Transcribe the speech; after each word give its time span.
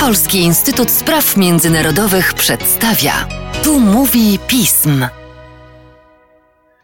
Polski 0.00 0.38
Instytut 0.38 0.90
Spraw 0.90 1.36
Międzynarodowych 1.36 2.34
przedstawia. 2.34 3.12
Tu 3.64 3.80
mówi 3.80 4.38
pism. 4.46 5.06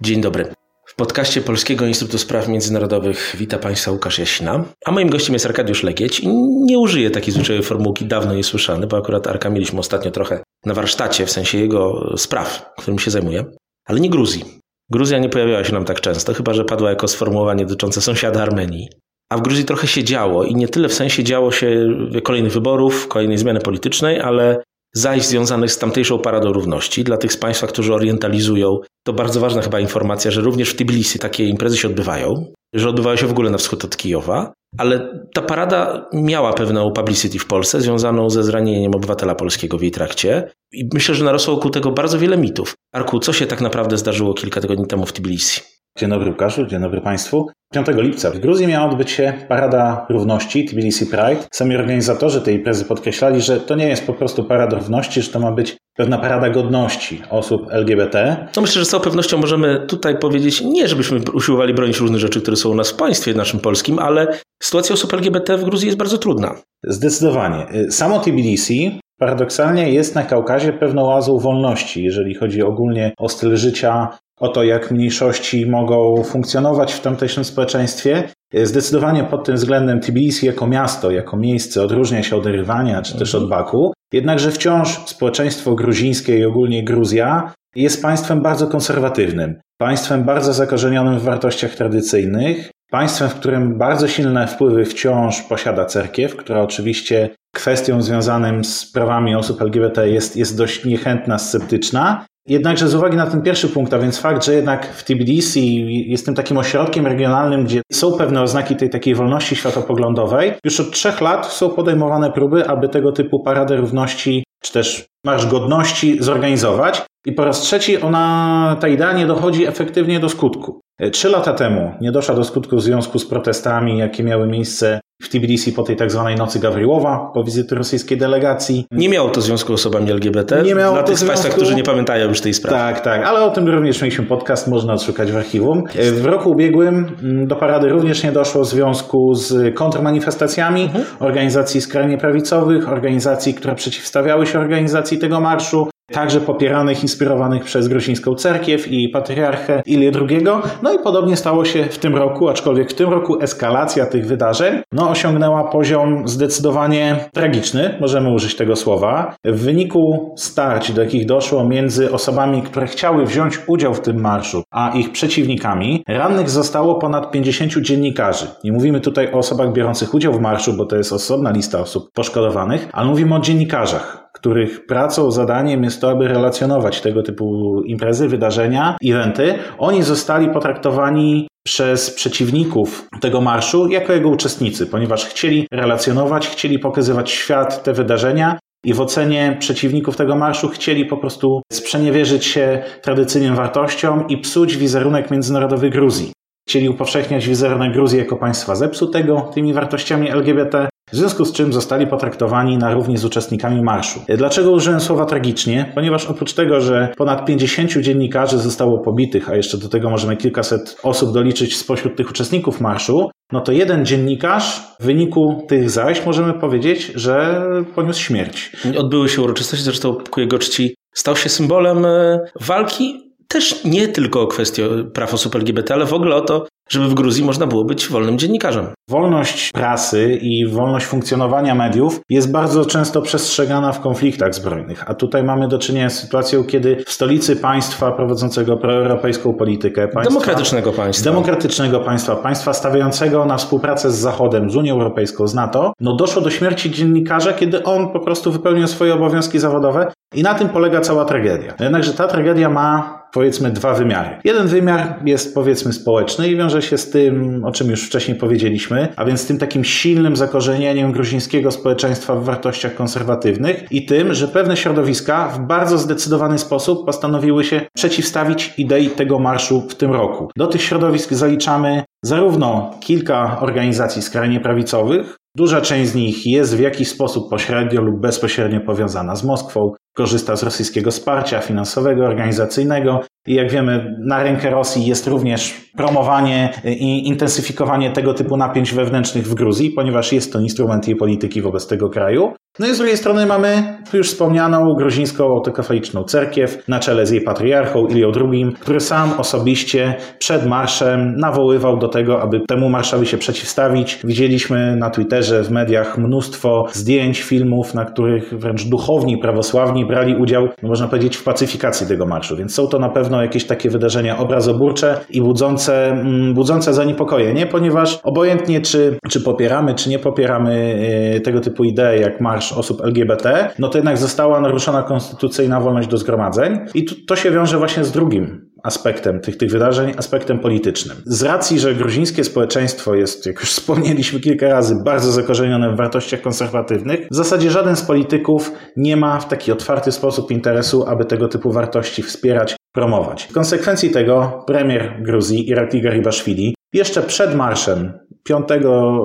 Dzień 0.00 0.21
dobry. 0.21 0.53
W 0.87 0.95
podcaście 0.95 1.40
Polskiego 1.40 1.87
Instytutu 1.87 2.19
Spraw 2.19 2.48
Międzynarodowych 2.48 3.35
wita 3.38 3.59
Państwa 3.59 3.90
Łukasz 3.90 4.19
Jasina, 4.19 4.64
a 4.87 4.93
moim 4.93 5.11
gościem 5.11 5.32
jest 5.32 5.46
Arkadiusz 5.46 5.82
Legieć 5.82 6.21
i 6.21 6.29
nie 6.64 6.79
użyję 6.79 7.11
takiej 7.11 7.35
zwyczajowej 7.35 7.66
formułki, 7.66 8.04
dawno 8.04 8.34
niesłyszany, 8.34 8.86
bo 8.86 8.96
akurat 8.96 9.27
Arka 9.27 9.50
mieliśmy 9.50 9.79
ostatnio 9.79 10.11
trochę 10.11 10.43
na 10.64 10.75
warsztacie, 10.75 11.27
w 11.27 11.30
sensie 11.30 11.59
jego 11.59 12.12
spraw, 12.16 12.70
którym 12.79 12.98
się 12.98 13.11
zajmuje, 13.11 13.45
ale 13.84 14.00
nie 14.00 14.11
Gruzji. 14.11 14.45
Gruzja 14.91 15.18
nie 15.18 15.29
pojawiała 15.29 15.64
się 15.64 15.73
nam 15.73 15.84
tak 15.84 16.00
często, 16.00 16.34
chyba 16.34 16.55
że 16.55 16.64
padła 16.64 16.91
jako 16.91 17.09
sformułowanie 17.09 17.64
dotyczące 17.64 18.00
sąsiada 18.00 18.43
Armenii. 18.43 18.89
A 19.32 19.36
w 19.36 19.42
Gruzji 19.42 19.64
trochę 19.64 19.86
się 19.86 20.04
działo 20.04 20.44
i 20.44 20.54
nie 20.54 20.68
tyle 20.68 20.88
w 20.88 20.94
sensie 20.94 21.24
działo 21.24 21.50
się 21.50 21.86
kolejnych 22.22 22.52
wyborów, 22.52 23.08
kolejnej 23.08 23.38
zmiany 23.38 23.61
politycznej, 23.61 24.20
ale 24.20 24.62
zajść 24.94 25.26
związanych 25.26 25.72
z 25.72 25.79
tamtejszą 25.79 26.18
paradą 26.18 26.53
równości. 26.53 27.04
Dla 27.04 27.16
tych 27.16 27.32
z 27.32 27.36
Państwa, 27.36 27.67
którzy 27.67 27.94
orientalizują, 27.94 28.79
to 29.06 29.12
bardzo 29.12 29.40
ważna 29.40 29.62
chyba 29.62 29.80
informacja, 29.80 30.30
że 30.30 30.40
również 30.40 30.70
w 30.70 30.76
Tbilisi 30.76 31.18
takie 31.18 31.44
imprezy 31.44 31.76
się 31.76 31.89
odbywają, 31.89 32.53
że 32.75 32.89
odbywają 32.89 33.17
się 33.17 33.27
w 33.27 33.30
ogóle 33.30 33.50
na 33.50 33.58
wschód 33.58 33.84
od 33.84 33.97
Kijowa, 33.97 34.53
ale 34.78 35.25
ta 35.34 35.42
parada 35.42 36.08
miała 36.12 36.53
pewną 36.53 36.92
publicity 36.92 37.39
w 37.39 37.47
Polsce 37.47 37.81
związaną 37.81 38.31
ze 38.31 38.42
zranieniem 38.42 38.95
obywatela 38.95 39.34
polskiego 39.34 39.78
w 39.78 39.83
jej 39.83 39.91
trakcie 39.91 40.50
i 40.72 40.89
myślę, 40.95 41.14
że 41.14 41.25
narosło 41.25 41.55
wokół 41.55 41.70
tego 41.70 41.92
bardzo 41.92 42.19
wiele 42.19 42.36
mitów. 42.39 42.75
Arku, 42.95 43.19
co 43.19 43.33
się 43.33 43.47
tak 43.47 43.61
naprawdę 43.61 43.98
zdarzyło 43.98 44.34
kilka 44.34 44.61
tygodni 44.61 44.86
temu 44.86 45.06
w 45.06 45.12
Tbilisi? 45.12 45.61
Dzień 45.98 46.11
dobry 46.11 46.30
Łukaszu, 46.30 46.66
dzień 46.66 46.80
dobry 46.80 47.00
Państwu. 47.00 47.47
5 47.72 47.86
lipca 47.88 48.30
w 48.30 48.39
Gruzji 48.39 48.66
miała 48.66 48.91
odbyć 48.91 49.11
się 49.11 49.33
Parada 49.48 50.06
Równości 50.08 50.64
Tbilisi 50.64 51.06
Pride. 51.06 51.36
Sami 51.52 51.77
organizatorzy 51.77 52.41
tej 52.41 52.55
imprezy 52.55 52.84
podkreślali, 52.84 53.41
że 53.41 53.61
to 53.61 53.75
nie 53.75 53.89
jest 53.89 54.06
po 54.06 54.14
prostu 54.14 54.44
Parada 54.44 54.77
Równości, 54.77 55.22
że 55.22 55.30
to 55.30 55.41
ma 55.41 55.53
być 55.53 55.77
pewna 55.97 56.19
parada 56.19 56.50
godności 56.50 57.23
osób 57.31 57.67
LGBT. 57.70 58.47
No 58.56 58.62
myślę, 58.62 58.78
że 58.78 58.84
z 58.84 58.89
całą 58.89 59.03
pewnością 59.03 59.39
możemy 59.39 59.86
tutaj 59.86 60.19
powiedzieć, 60.19 60.61
nie 60.61 60.89
żebyśmy 60.89 61.20
usiłowali 61.34 61.75
bronić 61.75 62.01
różnych 62.01 62.20
rzeczy, 62.20 62.41
które 62.41 62.56
są 62.56 62.70
u 62.70 62.75
nas 62.75 62.91
w 62.91 62.97
państwie 62.97 63.34
naszym 63.34 63.61
polskim, 63.61 63.98
ale 63.98 64.27
sytuacja 64.62 64.95
osób 64.95 65.14
LGBT 65.14 65.58
w 65.58 65.64
Gruzji 65.64 65.86
jest 65.86 65.98
bardzo 65.98 66.19
trudna. 66.19 66.55
Zdecydowanie. 66.84 67.67
Samo 67.91 68.19
Tbilisi 68.19 69.01
paradoksalnie 69.20 69.92
jest 69.92 70.14
na 70.14 70.23
Kaukazie 70.23 70.73
pewną 70.73 71.08
oazą 71.08 71.39
wolności, 71.39 72.05
jeżeli 72.05 72.34
chodzi 72.34 72.62
ogólnie 72.62 73.12
o 73.19 73.28
styl 73.28 73.56
życia, 73.56 74.08
o 74.41 74.48
to, 74.48 74.64
jak 74.64 74.91
mniejszości 74.91 75.67
mogą 75.67 76.25
funkcjonować 76.25 76.92
w 76.92 77.00
tamtejszym 77.00 77.44
społeczeństwie. 77.44 78.28
Zdecydowanie 78.55 79.25
pod 79.25 79.45
tym 79.45 79.55
względem 79.55 80.00
Tbilisi 80.00 80.47
jako 80.47 80.67
miasto, 80.67 81.11
jako 81.11 81.36
miejsce 81.36 81.83
odróżnia 81.83 82.22
się 82.22 82.36
od 82.36 82.47
Rywania 82.47 83.03
czy 83.03 83.19
też 83.19 83.34
od 83.34 83.48
Baku. 83.48 83.92
Jednakże 84.12 84.50
wciąż 84.50 84.98
społeczeństwo 85.06 85.75
gruzińskie 85.75 86.39
i 86.39 86.45
ogólnie 86.45 86.84
Gruzja 86.84 87.53
jest 87.77 88.03
państwem 88.03 88.42
bardzo 88.42 88.67
konserwatywnym, 88.67 89.61
państwem 89.78 90.25
bardzo 90.25 90.52
zakorzenionym 90.52 91.19
w 91.19 91.23
wartościach 91.23 91.75
tradycyjnych, 91.75 92.70
państwem, 92.91 93.28
w 93.28 93.34
którym 93.34 93.78
bardzo 93.78 94.08
silne 94.08 94.47
wpływy 94.47 94.84
wciąż 94.84 95.42
posiada 95.42 95.84
cerkiew, 95.84 96.36
która 96.36 96.62
oczywiście 96.62 97.30
kwestią 97.55 98.02
związanym 98.02 98.64
z 98.64 98.92
prawami 98.92 99.34
osób 99.34 99.62
LGBT 99.62 100.08
jest, 100.08 100.36
jest 100.36 100.58
dość 100.58 100.84
niechętna, 100.84 101.39
sceptyczna. 101.39 102.27
Jednakże 102.49 102.89
z 102.89 102.95
uwagi 102.95 103.17
na 103.17 103.27
ten 103.27 103.43
pierwszy 103.43 103.69
punkt, 103.69 103.95
a 103.95 103.99
więc 103.99 104.19
fakt, 104.19 104.45
że 104.45 104.55
jednak 104.55 104.95
w 104.95 105.05
Tbilisi 105.05 105.87
jest 106.11 106.27
tym 106.27 106.35
takim 106.35 106.59
ośrodkiem 106.59 107.07
regionalnym, 107.07 107.65
gdzie 107.65 107.83
są 107.93 108.13
pewne 108.13 108.43
oznaki 108.43 108.77
tej 108.77 108.91
takiej 108.91 109.15
wolności 109.15 109.57
światopoglądowej, 109.57 110.53
już 110.65 110.81
od 110.81 110.91
trzech 110.91 111.21
lat 111.21 111.47
są 111.47 111.71
podejmowane 111.71 112.33
próby, 112.33 112.69
aby 112.69 112.89
tego 112.89 113.13
typu 113.13 113.41
paradę 113.41 113.77
równości 113.77 114.45
czy 114.63 114.73
też 114.73 115.07
Marsz 115.27 115.47
Godności 115.47 116.17
zorganizować. 116.21 117.03
I 117.27 117.33
po 117.33 117.45
raz 117.45 117.61
trzeci 117.61 118.01
ona, 118.01 118.77
ta 118.81 118.89
idea 118.89 119.13
nie 119.13 119.27
dochodzi 119.27 119.67
efektywnie 119.67 120.20
do 120.20 120.29
skutku. 120.29 120.81
Trzy 121.13 121.29
lata 121.29 121.53
temu 121.53 121.92
nie 122.01 122.13
doszła 122.13 122.35
do 122.35 122.45
skutku 122.45 122.77
w 122.77 122.83
związku 122.83 123.19
z 123.19 123.27
protestami, 123.27 123.98
jakie 123.98 124.25
miały 124.25 124.47
miejsce 124.47 125.01
w 125.23 125.29
Tbilisi 125.29 125.73
po 125.73 125.83
tej 125.83 125.96
tak 125.96 126.11
zwanej 126.11 126.36
nocy 126.36 126.58
Gawryłowa, 126.58 127.30
po 127.34 127.45
wizyty 127.45 127.74
rosyjskiej 127.74 128.18
delegacji. 128.18 128.86
Nie 128.90 129.08
miało 129.08 129.28
to 129.28 129.40
związku 129.40 129.76
z 129.76 129.80
osobami 129.80 130.10
LGBT. 130.10 130.62
Nie 130.62 130.74
miało 130.74 130.94
Dla 130.94 131.02
tych 131.02 131.18
z 131.18 131.24
Państwa, 131.24 131.48
którzy 131.48 131.74
nie 131.74 131.82
pamiętają 131.82 132.28
już 132.28 132.40
tej 132.40 132.54
sprawy. 132.54 132.76
Tak, 132.76 133.00
tak, 133.00 133.24
ale 133.24 133.44
o 133.44 133.50
tym 133.50 133.68
również 133.68 134.02
mieliśmy 134.02 134.26
podcast, 134.26 134.68
można 134.68 134.92
odszukać 134.92 135.32
w 135.32 135.36
archiwum. 135.36 135.82
W 136.12 136.24
roku 136.24 136.50
ubiegłym 136.50 137.16
mm, 137.22 137.46
do 137.46 137.56
parady 137.56 137.88
również 137.88 138.22
nie 138.22 138.32
doszło 138.32 138.62
w 138.62 138.68
związku 138.68 139.34
z 139.34 139.74
kontrmanifestacjami 139.74 140.82
mhm. 140.82 141.04
organizacji 141.18 141.80
skrajnie 141.80 142.18
prawicowych, 142.18 142.88
organizacji, 142.88 143.54
które 143.54 143.74
przeciwstawiały 143.74 144.46
się 144.46 144.58
organizacji 144.58 145.18
tego 145.18 145.40
marszu 145.40 145.88
także 146.12 146.41
popieranych, 146.41 147.02
inspirowanych 147.02 147.64
przez 147.64 147.88
gruzińską 147.88 148.34
cerkiew 148.34 148.92
i 148.92 149.08
patriarchę 149.08 149.82
Ilię 149.86 150.12
II. 150.28 150.44
No 150.82 150.92
i 150.92 150.98
podobnie 150.98 151.36
stało 151.36 151.64
się 151.64 151.84
w 151.84 151.98
tym 151.98 152.16
roku, 152.16 152.48
aczkolwiek 152.48 152.91
w 152.91 152.94
tym 152.94 153.10
roku 153.10 153.42
eskalacja 153.42 154.06
tych 154.06 154.26
wydarzeń 154.26 154.80
no, 154.92 155.10
osiągnęła 155.10 155.64
poziom 155.64 156.28
zdecydowanie 156.28 157.16
tragiczny, 157.32 157.96
możemy 158.00 158.34
użyć 158.34 158.56
tego 158.56 158.76
słowa. 158.76 159.34
W 159.44 159.60
wyniku 159.60 160.34
starć, 160.36 160.92
do 160.92 161.02
jakich 161.02 161.26
doszło 161.26 161.64
między 161.64 162.12
osobami, 162.12 162.62
które 162.62 162.86
chciały 162.86 163.26
wziąć 163.26 163.58
udział 163.66 163.94
w 163.94 164.00
tym 164.00 164.20
marszu, 164.20 164.62
a 164.70 164.90
ich 164.90 165.12
przeciwnikami, 165.12 166.04
rannych 166.08 166.50
zostało 166.50 166.94
ponad 166.94 167.30
50 167.30 167.72
dziennikarzy. 167.72 168.46
Nie 168.64 168.72
mówimy 168.72 169.00
tutaj 169.00 169.32
o 169.32 169.38
osobach 169.38 169.72
biorących 169.72 170.14
udział 170.14 170.32
w 170.32 170.40
marszu, 170.40 170.72
bo 170.72 170.84
to 170.84 170.96
jest 170.96 171.12
osobna 171.12 171.50
lista 171.50 171.80
osób 171.80 172.12
poszkodowanych, 172.12 172.88
ale 172.92 173.08
mówimy 173.08 173.34
o 173.34 173.40
dziennikarzach 173.40 174.27
których 174.38 174.87
pracą, 174.87 175.31
zadaniem 175.31 175.84
jest 175.84 176.00
to, 176.00 176.10
aby 176.10 176.28
relacjonować 176.28 177.00
tego 177.00 177.22
typu 177.22 177.81
imprezy, 177.84 178.28
wydarzenia, 178.28 178.97
eventy, 179.04 179.54
oni 179.78 180.03
zostali 180.03 180.49
potraktowani 180.50 181.49
przez 181.66 182.10
przeciwników 182.10 183.09
tego 183.21 183.41
marszu 183.41 183.88
jako 183.88 184.12
jego 184.12 184.28
uczestnicy, 184.28 184.87
ponieważ 184.87 185.26
chcieli 185.26 185.66
relacjonować, 185.72 186.49
chcieli 186.49 186.78
pokazywać 186.78 187.31
świat 187.31 187.82
te 187.82 187.93
wydarzenia 187.93 188.59
i 188.84 188.94
w 188.94 189.00
ocenie 189.00 189.56
przeciwników 189.59 190.16
tego 190.16 190.37
marszu 190.37 190.69
chcieli 190.69 191.06
po 191.06 191.16
prostu 191.16 191.62
sprzeniewierzyć 191.72 192.44
się 192.44 192.82
tradycyjnym 193.03 193.55
wartościom 193.55 194.28
i 194.28 194.38
psuć 194.38 194.76
wizerunek 194.76 195.31
międzynarodowy 195.31 195.91
Gruzji. 195.91 196.32
Chcieli 196.69 196.88
upowszechniać 196.88 197.49
wizerunek 197.49 197.93
Gruzji 197.93 198.19
jako 198.19 198.37
państwa 198.37 198.75
zepsutego 198.75 199.50
tymi 199.55 199.72
wartościami 199.72 200.31
LGBT, 200.31 200.88
w 201.12 201.16
związku 201.16 201.44
z 201.44 201.52
czym 201.52 201.72
zostali 201.72 202.06
potraktowani 202.06 202.78
na 202.78 202.94
równi 202.94 203.16
z 203.16 203.24
uczestnikami 203.24 203.82
marszu. 203.82 204.20
Dlaczego 204.36 204.70
użyłem 204.70 205.00
słowa 205.00 205.24
tragicznie? 205.24 205.92
Ponieważ 205.94 206.26
oprócz 206.26 206.52
tego, 206.52 206.80
że 206.80 207.08
ponad 207.16 207.46
50 207.46 207.92
dziennikarzy 207.92 208.58
zostało 208.58 208.98
pobitych, 208.98 209.50
a 209.50 209.56
jeszcze 209.56 209.78
do 209.78 209.88
tego 209.88 210.10
możemy 210.10 210.36
kilkaset 210.36 210.96
osób 211.02 211.34
doliczyć 211.34 211.76
spośród 211.76 212.16
tych 212.16 212.30
uczestników 212.30 212.80
marszu, 212.80 213.30
no 213.52 213.60
to 213.60 213.72
jeden 213.72 214.06
dziennikarz 214.06 214.82
w 215.00 215.04
wyniku 215.04 215.64
tych 215.69 215.91
zajść 215.91 216.26
możemy 216.26 216.54
powiedzieć, 216.54 217.12
że 217.14 217.64
poniósł 217.94 218.20
śmierć. 218.20 218.72
Odbyły 218.98 219.28
się 219.28 219.42
uroczystości, 219.42 219.84
zresztą 219.84 220.14
ku 220.30 220.40
jego 220.40 220.58
czci 220.58 220.94
stał 221.14 221.36
się 221.36 221.48
symbolem 221.48 222.04
e, 222.04 222.38
walki 222.60 223.28
też 223.48 223.84
nie 223.84 224.08
tylko 224.08 224.42
o 224.42 224.46
kwestię 224.46 224.88
praw 225.14 225.34
osób 225.34 225.56
LGBT, 225.56 225.94
ale 225.94 226.06
w 226.06 226.14
ogóle 226.14 226.36
o 226.36 226.40
to, 226.40 226.66
żeby 226.88 227.09
w 227.09 227.15
Gruzji 227.15 227.44
można 227.44 227.66
było 227.66 227.84
być 227.84 228.09
wolnym 228.09 228.38
dziennikarzem. 228.38 228.87
Wolność 229.09 229.72
prasy 229.72 230.38
i 230.43 230.66
wolność 230.66 231.06
funkcjonowania 231.06 231.75
mediów 231.75 232.21
jest 232.31 232.53
bardzo 232.53 232.84
często 232.84 233.22
przestrzegana 233.22 233.93
w 233.93 234.00
konfliktach 234.00 234.54
zbrojnych, 234.54 235.10
a 235.10 235.15
tutaj 235.15 235.44
mamy 235.44 235.69
do 235.69 235.78
czynienia 235.78 236.10
z 236.10 236.21
sytuacją, 236.21 236.65
kiedy 236.65 236.97
w 237.06 237.10
stolicy 237.10 237.56
państwa 237.56 238.12
prowadzącego 238.12 238.76
proeuropejską 238.76 239.54
politykę, 239.54 240.09
państwa, 240.09 240.34
demokratycznego 240.34 240.93
państwa, 240.93 241.31
demokratycznego 241.31 242.00
państwa, 242.00 242.37
państwa 242.37 242.72
stawiającego 242.72 243.44
na 243.44 243.56
współpracę 243.56 244.10
z 244.10 244.15
Zachodem, 244.15 244.70
z 244.70 244.76
Unią 244.76 244.94
Europejską, 244.94 245.47
z 245.47 245.55
NATO, 245.55 245.93
no 246.00 246.16
doszło 246.16 246.43
do 246.43 246.50
śmierci 246.50 246.91
dziennikarza, 246.91 247.53
kiedy 247.53 247.84
on 247.84 248.12
po 248.12 248.20
prostu 248.20 248.52
wypełnił 248.52 248.87
swoje 248.87 249.14
obowiązki 249.14 249.58
zawodowe 249.58 250.12
i 250.34 250.43
na 250.43 250.55
tym 250.55 250.69
polega 250.69 251.00
cała 251.00 251.25
tragedia. 251.25 251.75
Jednakże 251.81 252.12
ta 252.12 252.29
tragedia 252.29 252.69
ma 252.69 253.18
powiedzmy 253.32 253.70
dwa 253.70 253.94
wymiary. 253.94 254.30
Jeden 254.44 254.66
wymiar 254.66 255.14
jest 255.25 255.54
powiedzmy 255.54 255.92
społeczny 255.92 256.48
i 256.48 256.56
wiąże 256.56 256.82
się 256.82 256.98
z 256.98 257.10
tym, 257.10 257.64
o 257.64 257.72
czym 257.72 257.90
już 257.90 258.06
wcześniej 258.06 258.36
powiedzieliśmy, 258.36 259.08
a 259.16 259.25
więc 259.25 259.46
tym 259.46 259.58
takim 259.58 259.84
silnym 259.84 260.36
zakorzenieniem 260.36 261.12
gruzińskiego 261.12 261.70
społeczeństwa 261.70 262.34
w 262.34 262.44
wartościach 262.44 262.94
konserwatywnych 262.94 263.92
i 263.92 264.06
tym, 264.06 264.34
że 264.34 264.48
pewne 264.48 264.76
środowiska 264.76 265.48
w 265.48 265.66
bardzo 265.66 265.98
zdecydowany 265.98 266.58
sposób 266.58 267.06
postanowiły 267.06 267.64
się 267.64 267.80
przeciwstawić 267.96 268.75
idei 268.78 269.10
tego 269.10 269.38
marszu 269.38 269.81
w 269.88 269.94
tym 269.94 270.12
roku. 270.12 270.50
Do 270.56 270.66
tych 270.66 270.82
środowisk 270.82 271.32
zaliczamy 271.32 272.02
zarówno 272.24 272.90
kilka 273.00 273.60
organizacji 273.60 274.22
skrajnie 274.22 274.60
prawicowych, 274.60 275.36
Duża 275.58 275.81
część 275.81 276.10
z 276.10 276.14
nich 276.14 276.46
jest 276.46 276.76
w 276.76 276.81
jakiś 276.81 277.08
sposób 277.08 277.50
pośrednio 277.50 278.00
lub 278.02 278.20
bezpośrednio 278.20 278.81
powiązana 278.81 279.37
z 279.37 279.44
Moskwą, 279.44 279.93
korzysta 280.16 280.56
z 280.56 280.62
rosyjskiego 280.62 281.10
wsparcia 281.10 281.60
finansowego, 281.60 282.25
organizacyjnego 282.25 283.20
i 283.46 283.55
jak 283.55 283.70
wiemy, 283.70 284.16
na 284.26 284.43
rękę 284.43 284.70
Rosji 284.70 285.06
jest 285.06 285.26
również 285.26 285.90
promowanie 285.96 286.72
i 286.84 287.28
intensyfikowanie 287.28 288.10
tego 288.10 288.34
typu 288.34 288.56
napięć 288.56 288.94
wewnętrznych 288.94 289.46
w 289.46 289.55
Gruzji, 289.55 289.90
ponieważ 289.90 290.32
jest 290.32 290.52
to 290.52 290.60
instrument 290.60 291.08
jej 291.08 291.16
polityki 291.16 291.62
wobec 291.62 291.87
tego 291.87 292.10
kraju. 292.10 292.52
No 292.78 292.87
i 292.87 292.94
z 292.94 292.99
drugiej 292.99 293.16
strony 293.16 293.46
mamy 293.46 293.99
już 294.12 294.28
wspomnianą 294.31 294.94
gruzińską 294.94 295.44
autokefaliczną 295.44 296.25
cerkiew 296.25 296.88
na 296.88 297.00
czele 297.00 297.26
z 297.26 297.31
jej 297.31 297.40
patriarchą 297.40 298.06
Ilią 298.06 298.32
II, 298.34 298.66
który 298.81 299.00
sam 299.00 299.32
osobiście 299.38 300.14
przed 300.38 300.66
marszem 300.66 301.37
nawoływał 301.37 301.96
do 301.96 302.08
tego, 302.08 302.43
aby 302.43 302.60
temu 302.69 302.88
marszowi 302.88 303.26
się 303.26 303.38
przeciwstawić. 303.38 304.19
Widzieliśmy 304.25 304.96
na 304.96 305.10
Twitterze, 305.10 305.47
w 305.52 305.70
mediach 305.70 306.18
mnóstwo 306.18 306.86
zdjęć, 306.92 307.42
filmów, 307.42 307.94
na 307.94 308.04
których 308.04 308.58
wręcz 308.58 308.84
duchowni 308.84 309.38
prawosławni 309.38 310.06
brali 310.06 310.36
udział, 310.36 310.68
można 310.82 311.08
powiedzieć, 311.08 311.36
w 311.36 311.44
pacyfikacji 311.44 312.06
tego 312.06 312.26
marszu. 312.26 312.56
Więc 312.56 312.74
są 312.74 312.86
to 312.86 312.98
na 312.98 313.08
pewno 313.08 313.42
jakieś 313.42 313.66
takie 313.66 313.90
wydarzenia 313.90 314.38
obrazoburcze 314.38 315.20
i 315.30 315.40
budzące, 315.40 316.10
mm, 316.10 316.54
budzące 316.54 316.94
zaniepokojenie, 316.94 317.66
ponieważ 317.66 318.20
obojętnie 318.22 318.80
czy, 318.80 319.18
czy 319.28 319.40
popieramy, 319.40 319.94
czy 319.94 320.10
nie 320.10 320.18
popieramy 320.18 320.98
e, 321.36 321.40
tego 321.40 321.60
typu 321.60 321.84
idee 321.84 322.20
jak 322.20 322.40
marsz 322.40 322.72
osób 322.72 323.04
LGBT, 323.04 323.70
no 323.78 323.88
to 323.88 323.98
jednak 323.98 324.18
została 324.18 324.60
naruszona 324.60 325.02
konstytucyjna 325.02 325.80
wolność 325.80 326.08
do 326.08 326.18
zgromadzeń 326.18 326.78
i 326.94 327.04
to, 327.04 327.14
to 327.26 327.36
się 327.36 327.50
wiąże 327.50 327.78
właśnie 327.78 328.04
z 328.04 328.12
drugim 328.12 328.68
aspektem 328.82 329.40
tych, 329.40 329.56
tych 329.56 329.70
wydarzeń, 329.70 330.14
aspektem 330.16 330.58
politycznym. 330.58 331.16
Z 331.25 331.42
racji, 331.42 331.80
że 331.80 331.94
gruzińskie 331.94 332.44
społeczeństwo 332.44 333.14
jest, 333.14 333.46
jak 333.46 333.60
już 333.60 333.70
wspomnieliśmy 333.78 334.40
kilka 334.40 334.69
razy, 334.69 334.96
bardzo 335.04 335.32
zakorzenione 335.32 335.92
w 335.92 335.96
wartościach 335.96 336.40
konserwatywnych, 336.40 337.28
w 337.30 337.34
zasadzie 337.34 337.70
żaden 337.70 337.96
z 337.96 338.02
polityków 338.02 338.72
nie 338.96 339.16
ma 339.16 339.40
w 339.40 339.48
taki 339.48 339.72
otwarty 339.72 340.12
sposób 340.12 340.50
interesu, 340.50 341.06
aby 341.06 341.25
tego 341.25 341.48
typu 341.48 341.72
wartości 341.72 342.22
wspierać, 342.22 342.76
promować. 342.94 343.44
W 343.44 343.52
konsekwencji 343.52 344.10
tego 344.10 344.64
premier 344.66 345.22
Gruzji, 345.22 345.69
Irakli 345.69 346.02
Garibashvili, 346.02 346.74
jeszcze 346.92 347.22
przed 347.22 347.54
marszem 347.54 348.12
5 348.44 348.69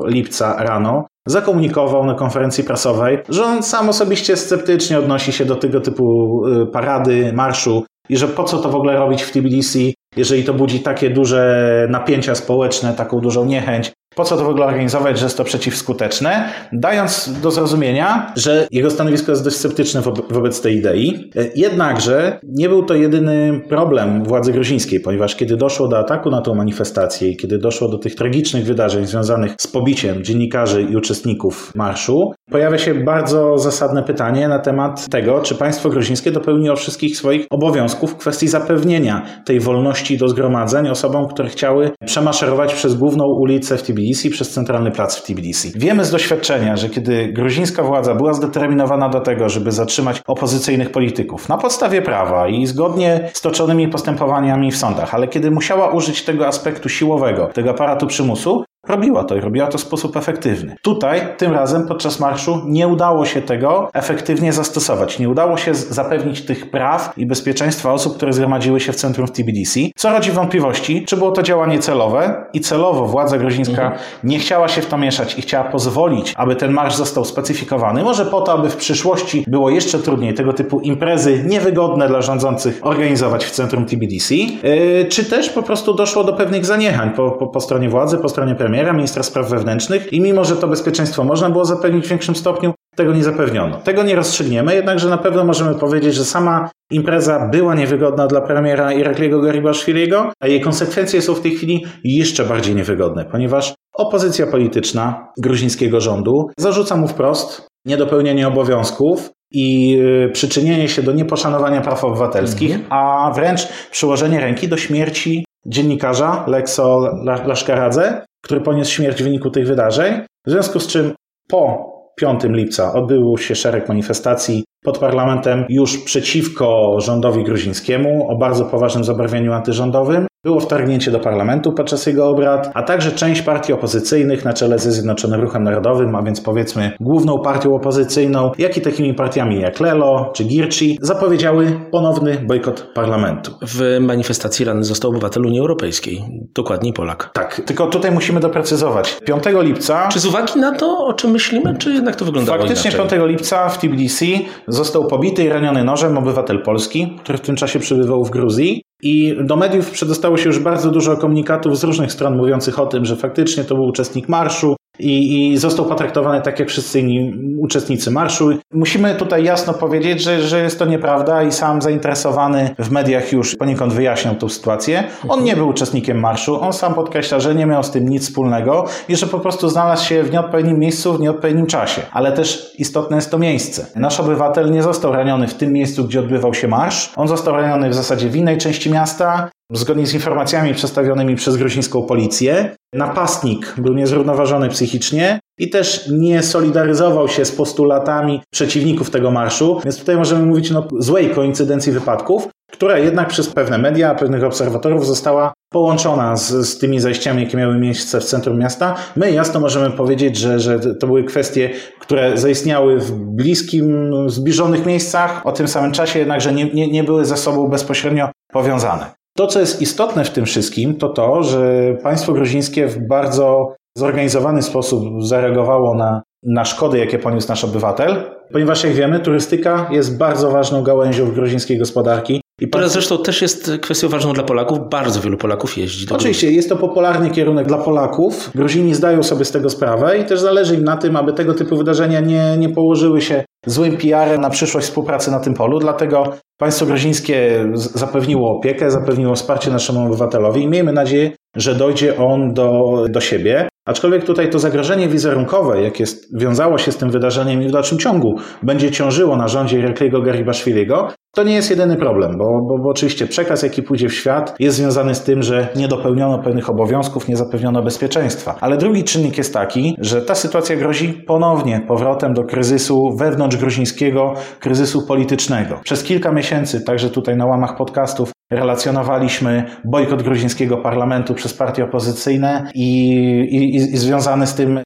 lipca 0.05 0.63
rano 0.63 1.07
zakomunikował 1.27 2.05
na 2.05 2.13
konferencji 2.13 2.63
prasowej, 2.63 3.19
że 3.29 3.43
on 3.43 3.63
sam 3.63 3.89
osobiście 3.89 4.37
sceptycznie 4.37 4.99
odnosi 4.99 5.31
się 5.31 5.45
do 5.45 5.55
tego 5.55 5.81
typu 5.81 6.41
y, 6.47 6.67
parady, 6.67 7.33
marszu 7.33 7.85
i 8.09 8.17
że 8.17 8.27
po 8.27 8.43
co 8.43 8.59
to 8.59 8.69
w 8.69 8.75
ogóle 8.75 8.93
robić 8.93 9.23
w 9.23 9.31
Tbilisi, 9.31 9.95
jeżeli 10.15 10.43
to 10.43 10.53
budzi 10.53 10.79
takie 10.79 11.09
duże 11.09 11.87
napięcia 11.89 12.35
społeczne, 12.35 12.93
taką 12.93 13.19
dużą 13.19 13.45
niechęć. 13.45 13.91
Po 14.15 14.23
co 14.23 14.37
to 14.37 14.45
w 14.45 14.49
ogóle 14.49 14.65
organizować, 14.65 15.19
że 15.19 15.25
jest 15.25 15.37
to 15.37 15.43
przeciwskuteczne, 15.43 16.49
dając 16.73 17.33
do 17.41 17.51
zrozumienia, 17.51 18.33
że 18.35 18.67
jego 18.71 18.89
stanowisko 18.89 19.31
jest 19.31 19.43
dość 19.43 19.55
sceptyczne 19.55 20.01
wobec 20.29 20.61
tej 20.61 20.75
idei. 20.75 21.31
Jednakże 21.55 22.39
nie 22.43 22.69
był 22.69 22.85
to 22.85 22.95
jedyny 22.95 23.61
problem 23.69 24.23
władzy 24.23 24.53
gruzińskiej, 24.53 24.99
ponieważ 24.99 25.35
kiedy 25.35 25.57
doszło 25.57 25.87
do 25.87 25.97
ataku 25.97 26.29
na 26.29 26.41
tą 26.41 26.55
manifestację 26.55 27.29
i 27.29 27.37
kiedy 27.37 27.57
doszło 27.57 27.89
do 27.89 27.97
tych 27.97 28.15
tragicznych 28.15 28.65
wydarzeń 28.65 29.05
związanych 29.05 29.55
z 29.59 29.67
pobiciem 29.67 30.23
dziennikarzy 30.23 30.81
i 30.81 30.95
uczestników 30.95 31.71
marszu, 31.75 32.31
pojawia 32.51 32.77
się 32.77 32.93
bardzo 32.93 33.57
zasadne 33.57 34.03
pytanie 34.03 34.47
na 34.47 34.59
temat 34.59 35.09
tego, 35.09 35.41
czy 35.41 35.55
państwo 35.55 35.89
gruzińskie 35.89 36.31
dopełniło 36.31 36.75
wszystkich 36.75 37.17
swoich 37.17 37.45
obowiązków 37.49 38.11
w 38.11 38.17
kwestii 38.17 38.47
zapewnienia 38.47 39.25
tej 39.45 39.59
wolności 39.59 40.17
do 40.17 40.27
zgromadzeń 40.27 40.89
osobom, 40.89 41.27
które 41.27 41.49
chciały 41.49 41.91
przemaszerować 42.05 42.73
przez 42.73 42.95
główną 42.95 43.25
ulicę 43.25 43.77
w 43.77 43.83
Tbilisi 43.83 44.02
Tbilisi 44.03 44.29
przez 44.29 44.49
centralny 44.49 44.91
plac 44.91 45.17
w 45.17 45.23
Tbilisi. 45.23 45.71
Wiemy 45.75 46.05
z 46.05 46.11
doświadczenia, 46.11 46.75
że 46.75 46.89
kiedy 46.89 47.33
gruzińska 47.33 47.83
władza 47.83 48.15
była 48.15 48.33
zdeterminowana 48.33 49.09
do 49.09 49.19
tego, 49.19 49.49
żeby 49.49 49.71
zatrzymać 49.71 50.21
opozycyjnych 50.27 50.91
polityków 50.91 51.49
na 51.49 51.57
podstawie 51.57 52.01
prawa 52.01 52.47
i 52.47 52.65
zgodnie 52.65 53.29
z 53.33 53.41
toczonymi 53.41 53.87
postępowaniami 53.87 54.71
w 54.71 54.77
sądach, 54.77 55.15
ale 55.15 55.27
kiedy 55.27 55.51
musiała 55.51 55.93
użyć 55.93 56.23
tego 56.23 56.47
aspektu 56.47 56.89
siłowego, 56.89 57.47
tego 57.53 57.69
aparatu 57.69 58.07
przymusu, 58.07 58.63
Robiła 58.87 59.23
to 59.23 59.35
i 59.35 59.39
robiła 59.39 59.67
to 59.67 59.77
w 59.77 59.81
sposób 59.81 60.17
efektywny. 60.17 60.75
Tutaj, 60.81 61.21
tym 61.37 61.53
razem, 61.53 61.87
podczas 61.87 62.19
marszu 62.19 62.61
nie 62.65 62.87
udało 62.87 63.25
się 63.25 63.41
tego 63.41 63.89
efektywnie 63.93 64.53
zastosować. 64.53 65.19
Nie 65.19 65.29
udało 65.29 65.57
się 65.57 65.73
zapewnić 65.73 66.45
tych 66.45 66.71
praw 66.71 67.13
i 67.17 67.25
bezpieczeństwa 67.25 67.93
osób, 67.93 68.17
które 68.17 68.33
zgromadziły 68.33 68.79
się 68.79 68.93
w 68.93 68.95
centrum 68.95 69.27
w 69.27 69.31
Tbilisi, 69.31 69.93
co 69.95 70.09
rodzi 70.09 70.31
wątpliwości, 70.31 71.05
czy 71.05 71.17
było 71.17 71.31
to 71.31 71.43
działanie 71.43 71.79
celowe 71.79 72.45
i 72.53 72.59
celowo 72.59 73.05
władza 73.05 73.37
gruzińska 73.37 73.83
mhm. 73.83 74.01
nie 74.23 74.39
chciała 74.39 74.67
się 74.67 74.81
w 74.81 74.85
to 74.85 74.97
mieszać 74.97 75.39
i 75.39 75.41
chciała 75.41 75.63
pozwolić, 75.63 76.33
aby 76.37 76.55
ten 76.55 76.71
marsz 76.71 76.95
został 76.95 77.25
specyfikowany. 77.25 78.03
Może 78.03 78.25
po 78.25 78.41
to, 78.41 78.53
aby 78.53 78.69
w 78.69 78.75
przyszłości 78.75 79.45
było 79.47 79.69
jeszcze 79.69 79.99
trudniej 79.99 80.33
tego 80.33 80.53
typu 80.53 80.79
imprezy 80.79 81.43
niewygodne 81.47 82.07
dla 82.07 82.21
rządzących 82.21 82.79
organizować 82.81 83.45
w 83.45 83.51
centrum 83.51 83.85
Tbilisi, 83.85 84.59
yy, 84.63 85.05
czy 85.05 85.25
też 85.25 85.49
po 85.49 85.63
prostu 85.63 85.93
doszło 85.93 86.23
do 86.23 86.33
pewnych 86.33 86.65
zaniechań 86.65 87.11
po, 87.11 87.31
po, 87.31 87.47
po 87.47 87.61
stronie 87.61 87.89
władzy, 87.89 88.17
po 88.17 88.29
stronie 88.29 88.55
premiera 88.55 88.72
premiera, 88.73 88.93
ministra 88.93 89.23
spraw 89.23 89.49
wewnętrznych 89.49 90.13
i 90.13 90.21
mimo, 90.21 90.45
że 90.45 90.55
to 90.55 90.67
bezpieczeństwo 90.67 91.23
można 91.23 91.49
było 91.49 91.65
zapewnić 91.65 92.05
w 92.05 92.09
większym 92.09 92.35
stopniu, 92.35 92.73
tego 92.95 93.13
nie 93.13 93.23
zapewniono. 93.23 93.77
Tego 93.77 94.03
nie 94.03 94.15
rozstrzygniemy, 94.15 94.75
jednakże 94.75 95.09
na 95.09 95.17
pewno 95.17 95.45
możemy 95.45 95.75
powiedzieć, 95.75 96.15
że 96.15 96.25
sama 96.25 96.69
impreza 96.91 97.49
była 97.51 97.75
niewygodna 97.75 98.27
dla 98.27 98.41
premiera 98.41 98.93
Irakliego 98.93 99.41
Garibaszwiliego, 99.41 100.31
a 100.39 100.47
jej 100.47 100.61
konsekwencje 100.61 101.21
są 101.21 101.35
w 101.35 101.41
tej 101.41 101.51
chwili 101.51 101.85
jeszcze 102.03 102.45
bardziej 102.45 102.75
niewygodne, 102.75 103.25
ponieważ 103.25 103.73
opozycja 103.93 104.47
polityczna 104.47 105.27
gruzińskiego 105.37 106.01
rządu 106.01 106.49
zarzuca 106.57 106.95
mu 106.95 107.07
wprost 107.07 107.67
niedopełnienie 107.85 108.47
obowiązków 108.47 109.29
i 109.51 109.97
y, 110.27 110.31
przyczynienie 110.31 110.87
się 110.89 111.03
do 111.03 111.11
nieposzanowania 111.11 111.81
praw 111.81 112.03
obywatelskich, 112.03 112.71
mm 112.71 112.81
-hmm. 112.81 112.87
a 112.89 113.31
wręcz 113.35 113.67
przyłożenie 113.91 114.39
ręki 114.39 114.67
do 114.67 114.77
śmierci 114.77 115.45
dziennikarza 115.65 116.43
Lekso 116.47 117.11
Laszkaradze, 117.45 118.25
który 118.43 118.61
poniósł 118.61 118.91
śmierć 118.91 119.19
w 119.21 119.23
wyniku 119.23 119.49
tych 119.49 119.67
wydarzeń, 119.67 120.21
w 120.47 120.51
związku 120.51 120.79
z 120.79 120.87
czym 120.87 121.13
po 121.47 121.93
5 122.15 122.41
lipca 122.43 122.93
odbyło 122.93 123.37
się 123.37 123.55
szereg 123.55 123.89
manifestacji 123.89 124.63
pod 124.83 124.97
parlamentem 124.97 125.65
już 125.69 125.97
przeciwko 125.97 126.97
rządowi 126.99 127.43
gruzińskiemu 127.43 128.29
o 128.29 128.35
bardzo 128.35 128.65
poważnym 128.65 129.03
zabarwieniu 129.03 129.53
antyrządowym. 129.53 130.27
Było 130.45 130.59
wtargnięcie 130.59 131.11
do 131.11 131.19
parlamentu 131.19 131.73
podczas 131.73 132.05
jego 132.05 132.29
obrad, 132.29 132.71
a 132.73 132.83
także 132.83 133.11
część 133.11 133.41
partii 133.41 133.73
opozycyjnych 133.73 134.45
na 134.45 134.53
czele 134.53 134.79
ze 134.79 134.91
Zjednoczonym 134.91 135.41
Ruchem 135.41 135.63
Narodowym, 135.63 136.15
a 136.15 136.23
więc 136.23 136.41
powiedzmy 136.41 136.91
główną 136.99 137.39
partią 137.39 137.75
opozycyjną, 137.75 138.51
jak 138.57 138.77
i 138.77 138.81
takimi 138.81 139.13
partiami 139.13 139.61
jak 139.61 139.79
Lelo 139.79 140.31
czy 140.33 140.43
Girci, 140.43 140.97
zapowiedziały 141.01 141.79
ponowny 141.91 142.37
bojkot 142.47 142.91
parlamentu. 142.93 143.51
W 143.61 143.99
manifestacji 143.99 144.65
rany 144.65 144.83
został 144.83 145.11
obywatel 145.11 145.45
Unii 145.45 145.59
Europejskiej, 145.59 146.23
dokładniej 146.55 146.93
Polak. 146.93 147.29
Tak, 147.33 147.61
tylko 147.65 147.87
tutaj 147.87 148.11
musimy 148.11 148.39
doprecyzować. 148.39 149.19
5 149.25 149.43
lipca... 149.61 150.07
Czy 150.07 150.19
z 150.19 150.25
uwagi 150.25 150.59
na 150.59 150.75
to, 150.75 150.97
o 150.97 151.13
czym 151.13 151.31
myślimy, 151.31 151.77
czy 151.77 151.93
jednak 151.93 152.15
to 152.15 152.25
wyglądało 152.25 152.57
Faktycznie 152.57 152.91
inaczej? 152.91 153.09
5 153.19 153.29
lipca 153.31 153.69
w 153.69 153.77
Tbilisi 153.77 154.45
został 154.67 155.07
pobity 155.07 155.43
i 155.43 155.49
raniony 155.49 155.83
nożem 155.83 156.17
obywatel 156.17 156.61
Polski, 156.63 157.17
który 157.23 157.37
w 157.37 157.41
tym 157.41 157.55
czasie 157.55 157.79
przebywał 157.79 158.23
w 158.23 158.29
Gruzji. 158.29 158.83
I 159.03 159.35
do 159.43 159.55
mediów 159.55 159.91
przedostało 159.91 160.37
się 160.37 160.49
już 160.49 160.59
bardzo 160.59 160.91
dużo 160.91 161.17
komunikatów 161.17 161.79
z 161.79 161.83
różnych 161.83 162.11
stron 162.11 162.37
mówiących 162.37 162.79
o 162.79 162.85
tym, 162.85 163.05
że 163.05 163.15
faktycznie 163.15 163.63
to 163.63 163.75
był 163.75 163.85
uczestnik 163.85 164.29
marszu, 164.29 164.75
i, 164.99 165.51
i 165.51 165.57
został 165.57 165.85
potraktowany 165.85 166.41
tak 166.41 166.59
jak 166.59 166.69
wszyscy 166.69 166.99
inni 166.99 167.33
uczestnicy 167.59 168.11
marszu. 168.11 168.49
Musimy 168.73 169.15
tutaj 169.15 169.43
jasno 169.43 169.73
powiedzieć, 169.73 170.21
że, 170.21 170.41
że 170.41 170.63
jest 170.63 170.79
to 170.79 170.85
nieprawda 170.85 171.43
i 171.43 171.51
sam 171.51 171.81
zainteresowany 171.81 172.75
w 172.79 172.91
mediach 172.91 173.31
już 173.31 173.55
poniekąd 173.55 173.93
wyjaśniał 173.93 174.35
tę 174.35 174.49
sytuację. 174.49 175.03
On 175.29 175.43
nie 175.43 175.55
był 175.55 175.69
uczestnikiem 175.69 176.19
marszu, 176.19 176.61
on 176.61 176.73
sam 176.73 176.93
podkreśla, 176.93 177.39
że 177.39 177.55
nie 177.55 177.65
miał 177.65 177.83
z 177.83 177.91
tym 177.91 178.09
nic 178.09 178.23
wspólnego 178.23 178.85
i 179.09 179.15
że 179.15 179.27
po 179.27 179.39
prostu 179.39 179.69
znalazł 179.69 180.05
się 180.05 180.23
w 180.23 180.31
nieodpowiednim 180.31 180.79
miejscu 180.79 181.13
w 181.13 181.19
nieodpowiednim 181.19 181.65
czasie. 181.65 182.01
Ale 182.11 182.31
też 182.31 182.75
istotne 182.77 183.15
jest 183.15 183.31
to 183.31 183.39
miejsce. 183.39 183.85
Nasz 183.95 184.19
obywatel 184.19 184.71
nie 184.71 184.83
został 184.83 185.13
raniony 185.13 185.47
w 185.47 185.53
tym 185.53 185.73
miejscu, 185.73 186.05
gdzie 186.05 186.19
odbywał 186.19 186.53
się 186.53 186.67
marsz. 186.67 187.13
On 187.15 187.27
został 187.27 187.55
raniony 187.55 187.89
w 187.89 187.93
zasadzie 187.93 188.29
w 188.29 188.35
innej 188.35 188.57
części 188.57 188.91
miasta 188.91 189.49
Zgodnie 189.75 190.07
z 190.07 190.13
informacjami 190.13 190.73
przedstawionymi 190.73 191.35
przez 191.35 191.57
gruzińską 191.57 192.01
policję, 192.01 192.75
napastnik 192.93 193.73
był 193.77 193.93
niezrównoważony 193.93 194.69
psychicznie 194.69 195.39
i 195.59 195.69
też 195.69 196.09
nie 196.11 196.43
solidaryzował 196.43 197.27
się 197.27 197.45
z 197.45 197.51
postulatami 197.51 198.41
przeciwników 198.53 199.09
tego 199.09 199.31
marszu, 199.31 199.81
więc 199.85 199.99
tutaj 199.99 200.17
możemy 200.17 200.45
mówić 200.45 200.71
o 200.71 200.87
złej 200.99 201.29
koincydencji 201.29 201.91
wypadków, 201.91 202.47
która 202.71 202.97
jednak 202.97 203.27
przez 203.27 203.49
pewne 203.49 203.77
media, 203.77 204.15
pewnych 204.15 204.43
obserwatorów 204.43 205.07
została 205.07 205.53
połączona 205.71 206.37
z, 206.37 206.51
z 206.51 206.77
tymi 206.77 206.99
zajściami, 206.99 207.43
jakie 207.43 207.57
miały 207.57 207.79
miejsce 207.79 208.19
w 208.19 208.23
centrum 208.23 208.59
miasta. 208.59 208.95
My 209.15 209.31
jasno 209.31 209.59
możemy 209.59 209.91
powiedzieć, 209.91 210.37
że, 210.37 210.59
że 210.59 210.79
to 210.79 211.07
były 211.07 211.23
kwestie, 211.23 211.69
które 211.99 212.37
zaistniały 212.37 212.99
w 212.99 213.11
bliskim, 213.11 214.13
zbliżonych 214.29 214.85
miejscach, 214.85 215.45
o 215.45 215.51
tym 215.51 215.67
samym 215.67 215.91
czasie 215.91 216.19
jednakże 216.19 216.53
nie, 216.53 216.73
nie, 216.73 216.87
nie 216.87 217.03
były 217.03 217.25
ze 217.25 217.37
sobą 217.37 217.67
bezpośrednio 217.67 218.29
powiązane. 218.53 219.22
To, 219.37 219.47
co 219.47 219.59
jest 219.59 219.81
istotne 219.81 220.25
w 220.25 220.29
tym 220.29 220.45
wszystkim, 220.45 220.95
to 220.95 221.09
to, 221.09 221.43
że 221.43 221.93
państwo 222.03 222.33
gruzińskie 222.33 222.87
w 222.87 223.07
bardzo 223.07 223.75
zorganizowany 223.97 224.61
sposób 224.61 225.03
zareagowało 225.23 225.95
na, 225.95 226.21
na 226.43 226.65
szkody, 226.65 226.97
jakie 226.97 227.19
poniósł 227.19 227.47
nasz 227.47 227.63
obywatel, 227.63 228.23
ponieważ 228.51 228.83
jak 228.83 228.93
wiemy, 228.93 229.19
turystyka 229.19 229.89
jest 229.91 230.17
bardzo 230.17 230.51
ważną 230.51 230.83
gałęzią 230.83 231.31
gruzińskiej 231.31 231.77
gospodarki. 231.77 232.41
I 232.61 232.67
Która 232.67 232.87
zresztą 232.87 233.17
też 233.17 233.41
jest 233.41 233.71
kwestią 233.81 234.09
ważną 234.09 234.33
dla 234.33 234.43
Polaków. 234.43 234.79
Bardzo 234.91 235.21
wielu 235.21 235.37
Polaków 235.37 235.77
jeździ 235.77 236.05
do 236.05 236.15
Oczywiście, 236.15 236.47
Gruzji. 236.47 236.55
jest 236.55 236.69
to 236.69 236.75
popularny 236.75 237.29
kierunek 237.29 237.67
dla 237.67 237.77
Polaków. 237.77 238.51
Gruzini 238.55 238.95
zdają 238.95 239.23
sobie 239.23 239.45
z 239.45 239.51
tego 239.51 239.69
sprawę 239.69 240.17
i 240.17 240.25
też 240.25 240.39
zależy 240.39 240.75
im 240.75 240.83
na 240.83 240.97
tym, 240.97 241.15
aby 241.15 241.33
tego 241.33 241.53
typu 241.53 241.77
wydarzenia 241.77 242.19
nie, 242.19 242.57
nie 242.57 242.69
położyły 242.69 243.21
się 243.21 243.43
złym 243.65 243.97
PR-em 243.97 244.41
na 244.41 244.49
przyszłość 244.49 244.87
współpracy 244.87 245.31
na 245.31 245.39
tym 245.39 245.53
polu. 245.53 245.79
Dlatego 245.79 246.33
państwo 246.63 246.85
gruzińskie 246.85 247.65
zapewniło 247.73 248.57
opiekę, 248.57 248.91
zapewniło 248.91 249.35
wsparcie 249.35 249.71
naszemu 249.71 250.05
obywatelowi 250.05 250.63
i 250.63 250.67
miejmy 250.67 250.93
nadzieję, 250.93 251.31
że 251.55 251.75
dojdzie 251.75 252.17
on 252.17 252.53
do, 252.53 253.05
do 253.09 253.21
siebie. 253.21 253.67
Aczkolwiek 253.85 254.25
tutaj 254.25 254.49
to 254.49 254.59
zagrożenie 254.59 255.07
wizerunkowe, 255.07 255.81
jakie 255.81 256.03
wiązało 256.33 256.77
się 256.77 256.91
z 256.91 256.97
tym 256.97 257.11
wydarzeniem 257.11 257.61
i 257.61 257.67
w 257.67 257.71
dalszym 257.71 257.99
ciągu 257.99 258.35
będzie 258.63 258.91
ciążyło 258.91 259.35
na 259.35 259.47
rządzie 259.47 259.79
Irakliego 259.79 260.21
Garibaszwiliego, 260.21 261.13
to 261.35 261.43
nie 261.43 261.53
jest 261.53 261.69
jedyny 261.69 261.95
problem, 261.95 262.37
bo, 262.37 262.45
bo, 262.67 262.77
bo, 262.77 262.89
oczywiście 262.89 263.27
przekaz, 263.27 263.63
jaki 263.63 263.83
pójdzie 263.83 264.09
w 264.09 264.13
świat, 264.13 264.55
jest 264.59 264.77
związany 264.77 265.15
z 265.15 265.23
tym, 265.23 265.43
że 265.43 265.67
nie 265.75 265.87
dopełniono 265.87 266.39
pewnych 266.39 266.69
obowiązków, 266.69 267.27
nie 267.27 267.35
zapewniono 267.35 267.83
bezpieczeństwa. 267.83 268.55
Ale 268.61 268.77
drugi 268.77 269.03
czynnik 269.03 269.37
jest 269.37 269.53
taki, 269.53 269.95
że 269.99 270.21
ta 270.21 270.35
sytuacja 270.35 270.75
grozi 270.75 271.13
ponownie 271.13 271.81
powrotem 271.87 272.33
do 272.33 272.43
kryzysu 272.43 273.15
wewnątrz 273.17 273.57
gruzińskiego, 273.57 274.33
kryzysu 274.59 275.07
politycznego. 275.07 275.79
Przez 275.83 276.03
kilka 276.03 276.31
miesięcy, 276.31 276.81
także 276.81 277.09
tutaj 277.09 277.37
na 277.37 277.45
łamach 277.45 277.77
podcastów, 277.77 278.31
relacjonowaliśmy 278.51 279.63
bojkot 279.85 280.23
gruzińskiego 280.23 280.77
parlamentu 280.77 281.33
przez 281.33 281.53
partie 281.53 281.83
opozycyjne 281.83 282.71
i, 282.75 283.09
i, 283.51 283.75
i 283.75 283.97
związane 283.97 284.47
z 284.47 284.55
tym 284.55 284.79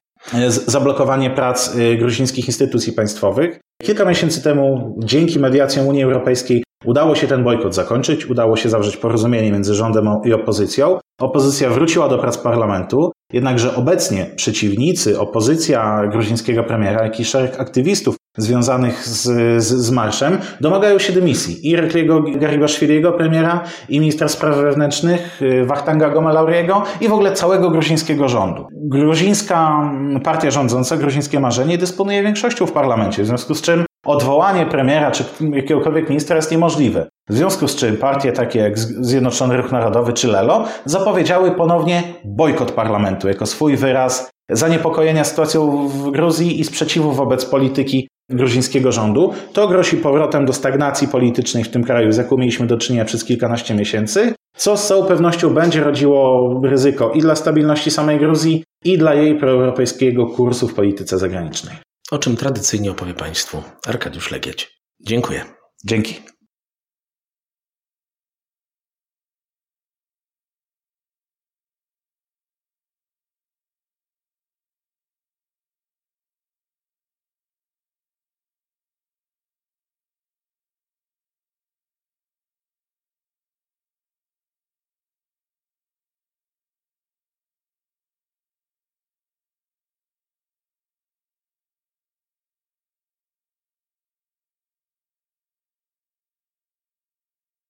zablokowanie 0.66 1.30
prac 1.30 1.74
y, 1.74 1.96
gruzińskich 1.96 2.46
instytucji 2.46 2.92
państwowych. 2.92 3.60
Kilka 3.82 4.04
miesięcy 4.04 4.42
temu, 4.42 4.94
dzięki 5.04 5.38
mediacjom 5.38 5.86
Unii 5.86 6.02
Europejskiej, 6.02 6.64
udało 6.84 7.14
się 7.14 7.26
ten 7.26 7.44
bojkot 7.44 7.74
zakończyć, 7.74 8.26
udało 8.26 8.56
się 8.56 8.68
zawrzeć 8.68 8.96
porozumienie 8.96 9.52
między 9.52 9.74
rządem 9.74 10.04
i 10.24 10.32
opozycją. 10.32 10.98
Opozycja 11.20 11.70
wróciła 11.70 12.08
do 12.08 12.18
prac 12.18 12.38
parlamentu, 12.38 13.10
jednakże 13.32 13.76
obecnie 13.76 14.26
przeciwnicy, 14.36 15.20
opozycja 15.20 16.00
gruzińskiego 16.12 16.64
premiera, 16.64 17.04
jak 17.04 17.20
i 17.20 17.24
szereg 17.24 17.60
aktywistów 17.60 18.16
związanych 18.38 19.08
z, 19.08 19.22
z, 19.62 19.66
z 19.66 19.90
marszem 19.90 20.38
domagają 20.60 20.98
się 20.98 21.12
dymisji 21.12 21.70
i 21.70 21.76
Rekliego 21.76 22.22
Garibaszwiliego, 22.22 23.12
premiera, 23.12 23.64
i 23.88 24.00
ministra 24.00 24.28
spraw 24.28 24.56
wewnętrznych 24.56 25.42
y, 25.42 25.64
Wachtanga 25.64 26.10
Gomelauriego 26.10 26.82
i 27.00 27.08
w 27.08 27.12
ogóle 27.12 27.32
całego 27.32 27.70
gruzińskiego 27.70 28.28
rządu. 28.28 28.66
Gruzińska 28.72 29.90
partia 30.24 30.50
rządząca, 30.50 30.96
gruzińskie 30.96 31.40
marzenie 31.40 31.78
dysponuje 31.78 32.22
większością 32.22 32.66
w 32.66 32.72
parlamencie, 32.72 33.22
w 33.22 33.26
związku 33.26 33.54
z 33.54 33.62
czym 33.62 33.84
odwołanie 34.06 34.66
premiera 34.66 35.10
czy 35.10 35.24
jakiegokolwiek 35.52 36.08
ministra 36.08 36.36
jest 36.36 36.50
niemożliwe. 36.50 37.08
W 37.28 37.36
związku 37.36 37.68
z 37.68 37.76
czym 37.76 37.96
partie 37.96 38.32
takie 38.32 38.58
jak 38.58 38.78
Zjednoczony 38.78 39.56
Ruch 39.56 39.72
Narodowy 39.72 40.12
czy 40.12 40.28
Lelo 40.28 40.64
zapowiedziały 40.84 41.50
ponownie 41.50 42.02
bojkot 42.24 42.72
parlamentu 42.72 43.28
jako 43.28 43.46
swój 43.46 43.76
wyraz 43.76 44.30
zaniepokojenia 44.50 45.24
sytuacją 45.24 45.88
w 45.88 46.10
Gruzji 46.10 46.60
i 46.60 46.64
sprzeciwu 46.64 47.12
wobec 47.12 47.44
polityki 47.44 48.08
gruzińskiego 48.28 48.92
rządu. 48.92 49.32
To 49.52 49.68
grozi 49.68 49.96
powrotem 49.96 50.46
do 50.46 50.52
stagnacji 50.52 51.08
politycznej 51.08 51.64
w 51.64 51.70
tym 51.70 51.84
kraju, 51.84 52.12
z 52.12 52.16
jaką 52.16 52.36
mieliśmy 52.36 52.66
do 52.66 52.78
czynienia 52.78 53.04
przez 53.04 53.24
kilkanaście 53.24 53.74
miesięcy, 53.74 54.34
co 54.56 54.76
z 54.76 54.86
całą 54.86 55.06
pewnością 55.06 55.54
będzie 55.54 55.84
rodziło 55.84 56.60
ryzyko 56.64 57.12
i 57.12 57.20
dla 57.20 57.36
stabilności 57.36 57.90
samej 57.90 58.18
Gruzji, 58.18 58.64
i 58.84 58.98
dla 58.98 59.14
jej 59.14 59.38
proeuropejskiego 59.38 60.26
kursu 60.26 60.68
w 60.68 60.74
polityce 60.74 61.18
zagranicznej. 61.18 61.76
O 62.10 62.18
czym 62.18 62.36
tradycyjnie 62.36 62.90
opowie 62.90 63.14
Państwu 63.14 63.62
Arkadiusz 63.86 64.30
Legieć. 64.30 64.80
Dziękuję. 65.00 65.44
Dzięki. 65.84 66.14